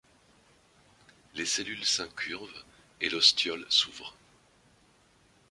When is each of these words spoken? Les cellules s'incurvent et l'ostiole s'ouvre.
Les 1.35 1.45
cellules 1.45 1.85
s'incurvent 1.85 2.63
et 3.01 3.09
l'ostiole 3.11 3.67
s'ouvre. 3.69 4.15